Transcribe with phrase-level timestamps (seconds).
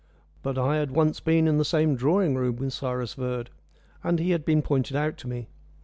[0.41, 3.51] But I had once been in the same drawing room with Cyrus Verd,
[4.03, 5.47] and he had been pointed out to me.